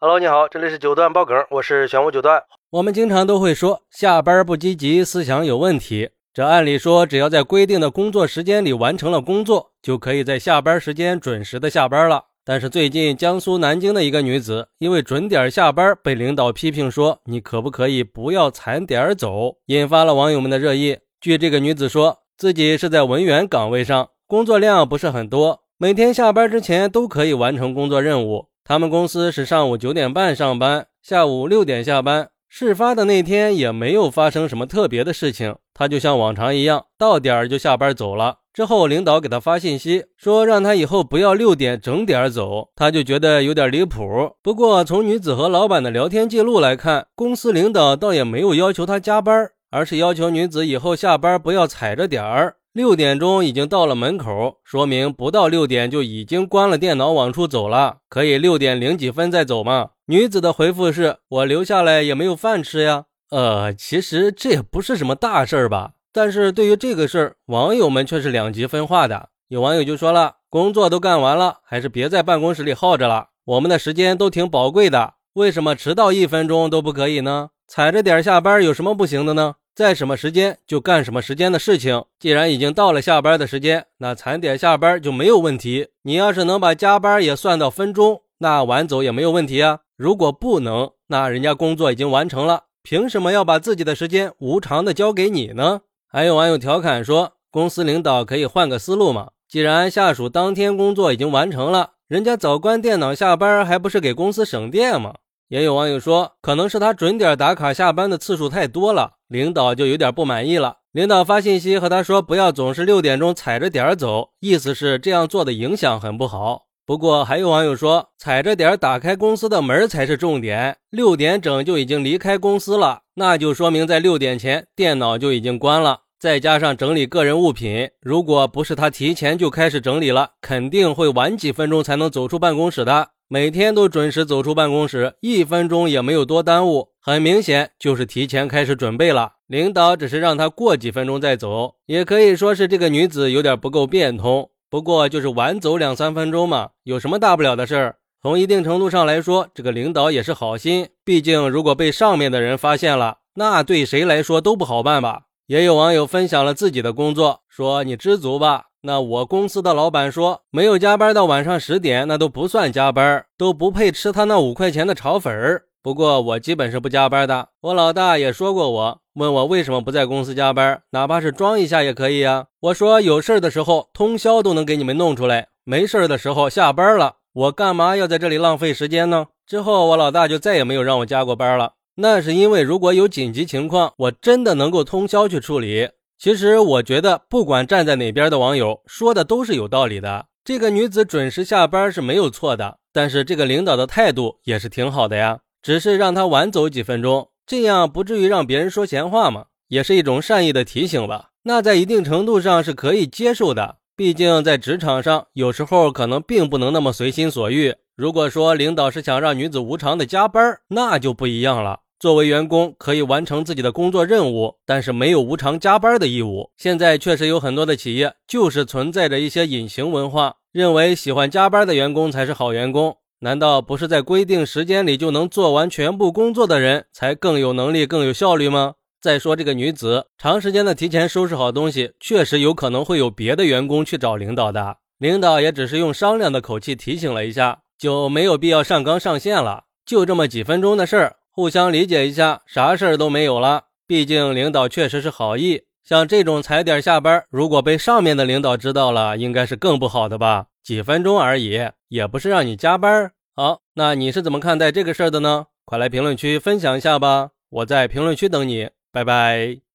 [0.00, 2.40] Hello，你好，这里是九段爆梗，我是玄武九段。
[2.70, 6.10] 我们经常都会说下班不积极，思想有问题。
[6.32, 12.26] 这按理说，只要在规定的工作时间里完成了工作，就可以在下班时间准时的下班了。
[12.44, 20.98] 但是最近，江苏南京的一个女子因为准点下班，被领导批评说：“你可不可以不要踩点走？”引发了网友们的热议。
[21.20, 28.46] 据这个女子说，自己是在文员岗位上，工作量不是很多，每天下班之前都可以完成工作任务。
[28.68, 32.28] 他们公司是上午九点半上班，下午六点下班。
[32.50, 38.40] 事发的那天也没有发生什么特别的事情，他就像往常一样到点儿就下班走了。
[38.52, 44.04] 之后领导给他发信息说让他以后不要六点整点走，他就觉得有点离谱。
[44.42, 52.56] 不过从女子和老板的聊天记录来看，公司领导倒也没有要求他加班，而是要求女子以后下班不要踩着点儿。
[52.78, 59.88] 六点钟已经到了门口，说明不到六点就已经关了电脑往出走了，可以六点零几分再走吗？
[60.06, 63.06] 女子的回复是：我留下来也没有饭吃呀。
[63.32, 65.94] 呃，其实这也不是什么大事儿吧？
[66.12, 69.30] 但是对于这个事儿，网友们却是两极分化的。
[69.48, 73.30] 有网友就说了：工作都干完了，还是别在办公室里耗着了。
[73.44, 77.48] 我们的时间都挺宝贵的，为什么迟到一分钟都不可以呢？
[77.66, 79.56] 踩着点下班有什么不行的呢？
[79.78, 82.04] 在什么时间就干什么时间的事情。
[82.18, 85.90] 既然已经到了下班的时间，那踩点下班就没有问题。
[86.02, 89.78] 你要是能把加班也算到分钟，那晚走也没有问题啊。
[89.96, 95.82] 如果不能，那人家工作已经完成了，凭什么要把自己的时间无偿的交给你呢？
[96.08, 99.28] 还有网友调侃说，公司领导可以换个思路嘛？
[99.48, 105.14] 既然下属当天工作已经完成了，人家早关电脑下班，还不是给公司省电吗？
[105.46, 110.78] 也有网友说，可能是他准点打卡下班的次数太多了，领导就有点不满意了。
[110.92, 116.62] 领导发信息和他说，不要总是六点钟踩着点儿走，意思是这样做的影响很不好。
[116.86, 126.00] 不过还有网友说，踩着点儿打开公司的门才是重点，六点整就已经离开公司了，那就说明在六点前电脑就已经关了。
[126.18, 133.10] 再加上整理个人物品，如果不是他提前就开始整理了，肯定会晚几分钟才能走出办公室的。
[133.30, 139.34] 每天都准时走出办公室，一分钟也没有多耽误，很明显就是提前开始准备了。
[139.46, 144.48] 领导只是让他过几分钟再走，也可以说是这个女子有点不够变通。
[144.70, 147.96] 不过就是晚走两三分钟嘛，有什么大不了的事儿？
[148.22, 150.88] 从一定程度上来说，这个领导也是好心。
[151.04, 155.24] 毕竟如果被上面的人发现了，那对谁来说都不好办吧。
[155.48, 158.67] 也有网友分享了自己的工作，说你知足吧。
[158.82, 165.64] 那我公司的老板说，没有加班到晚上十点，那都不算加班，都不配吃他那五块钱的炒粉儿。
[165.82, 167.48] 不过我基本是不加班的。
[167.62, 172.46] 我老大也说过我，问我为什么不在公司加班，哪怕是装一下也可以啊。
[172.60, 179.26] 我说有事的时候通宵都能给你们弄出来，没事的时候下班了，我干嘛要在这里浪费时间呢？
[179.46, 181.72] 之后我老大就再也没有让我加过班了。
[181.96, 185.88] 那是因为如果有紧急情况，我真的能够通宵去处理。
[186.18, 190.26] 其实我觉得，不管站在哪边的网友说的都是有道理的。
[190.44, 201.28] 这个女子准时下班是没有错的，但是这个领导的态度也是挺好的呀，只是让她晚走几分钟，这样不至于让别人说闲话嘛，也是一种善意的提醒吧。
[201.44, 207.76] 那在一定程度上是可以接受的，毕竟在职场上有时候可能并不能那么随心所欲。
[207.94, 211.80] 如果说领导是想让女子无偿的加班，那就不一样了。
[212.00, 216.50] 作为员工，可以完成自己的工作任务，但是没有无偿加班的义务。
[216.56, 222.96] 现在确实有很多的企业就是存在着一些隐形文化，认为喜欢加班的员工才是好员工。
[223.20, 228.74] 难道不是在规定时间里就能做完全部工作的人才更有能力、更有效率吗？
[229.00, 234.76] 再说这个女子，长时间的提前收拾好东西，确实有可能会有别的员工去找领导的。
[234.98, 239.64] 领导也只是用商量的口气提醒了一下，就没有必要上纲上线了。
[239.84, 241.16] 就这么几分钟的事儿。
[241.38, 243.66] 互相理解一下，啥事儿都没有了。
[243.86, 250.46] 毕竟领导确实是好意，像这种踩点下班，如果被上面的领导知道了，应该是更不好的吧？
[250.64, 253.12] 几分钟而已，也不是让你加班。
[253.36, 255.46] 好，那你是怎么看待这个事儿的呢？
[255.64, 259.67] 快来评论区分享一下吧，我在评论区等你，拜拜。